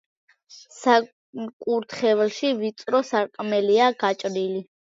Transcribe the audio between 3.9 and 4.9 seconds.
გაჭრილი.